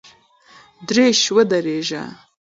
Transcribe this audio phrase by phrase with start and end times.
[0.87, 2.03] درایش ودرېږه!!